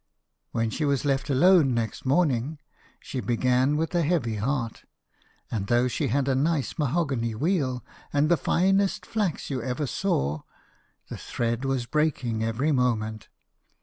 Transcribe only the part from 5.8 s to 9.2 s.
she had a nice mahogany wheel and the finest